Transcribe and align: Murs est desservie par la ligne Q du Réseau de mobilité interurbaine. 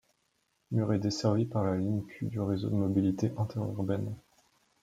Murs 0.71 0.93
est 0.93 0.97
desservie 0.97 1.45
par 1.45 1.63
la 1.63 1.77
ligne 1.77 2.01
Q 2.01 2.25
du 2.25 2.39
Réseau 2.41 2.69
de 2.69 2.75
mobilité 2.75 3.31
interurbaine. 3.37 4.15